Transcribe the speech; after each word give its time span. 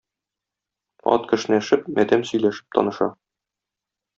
Ат 1.17 1.27
кешнәшеп, 1.33 1.85
адәм 2.05 2.27
сөйләшеп 2.31 2.75
таныша. 2.79 3.11